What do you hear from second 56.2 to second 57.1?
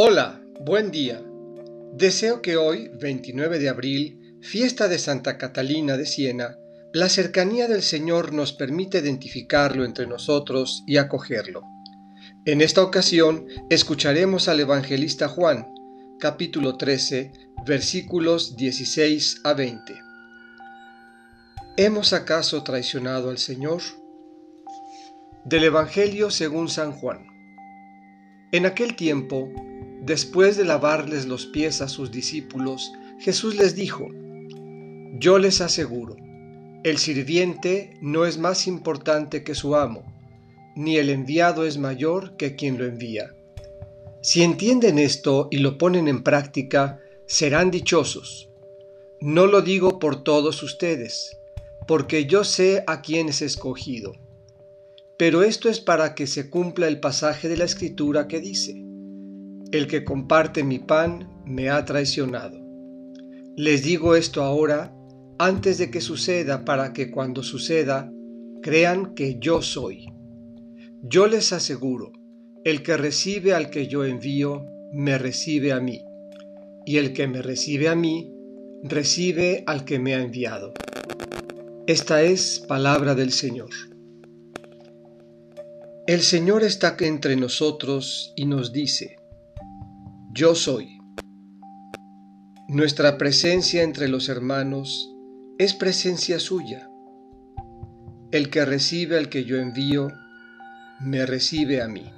se cumpla el